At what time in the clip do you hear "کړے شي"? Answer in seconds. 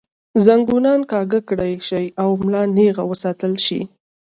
1.49-2.05